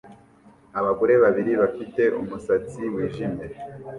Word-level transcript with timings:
Abagore 0.79 1.13
babiri 1.23 1.51
bafite 1.61 2.01
umusatsi 2.19 2.81
wijimye 2.93 3.45